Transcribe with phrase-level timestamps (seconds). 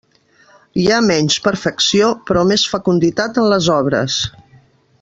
[0.83, 4.17] Hi ha menys perfecció, però més fecunditat en les obres.